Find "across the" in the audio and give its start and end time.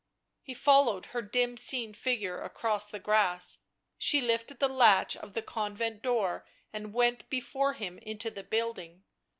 2.41-2.97